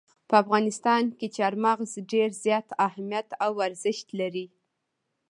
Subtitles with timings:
[0.29, 4.45] په افغانستان کې چار مغز ډېر زیات اهمیت او ارزښت لري.